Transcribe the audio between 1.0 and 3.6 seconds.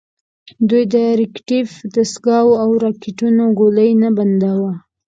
ریکتیف دستګاوو او راکېټونو